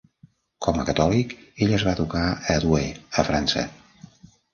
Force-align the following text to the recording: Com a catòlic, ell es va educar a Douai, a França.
Com 0.67 0.77
a 0.83 0.85
catòlic, 0.85 1.35
ell 1.65 1.73
es 1.79 1.85
va 1.87 1.93
educar 1.97 2.23
a 2.31 2.57
Douai, 2.65 2.87
a 3.21 3.27
França. 3.29 3.67